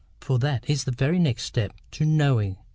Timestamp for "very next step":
0.91-1.73